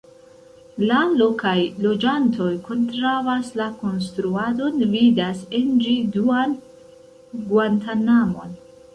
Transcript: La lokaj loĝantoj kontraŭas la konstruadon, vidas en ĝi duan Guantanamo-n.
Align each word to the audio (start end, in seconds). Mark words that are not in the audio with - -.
La 0.91 0.99
lokaj 1.17 1.57
loĝantoj 1.85 2.47
kontraŭas 2.69 3.51
la 3.59 3.67
konstruadon, 3.81 4.79
vidas 4.93 5.43
en 5.59 5.69
ĝi 5.83 5.93
duan 6.15 6.55
Guantanamo-n. 7.53 8.57